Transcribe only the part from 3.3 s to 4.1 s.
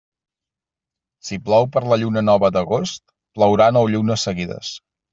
plourà nou